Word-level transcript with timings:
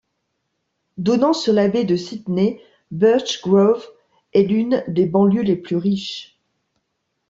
Donnant 0.97 1.31
sur 1.33 1.53
la 1.53 1.67
baie 1.67 1.83
de 1.83 1.95
Sydney, 1.95 2.59
Birchgrove 2.89 3.85
est 4.33 4.41
l'une 4.41 4.83
des 4.87 5.05
banlieues 5.05 5.43
les 5.43 5.55
plus 5.55 5.75
riches. 5.75 6.39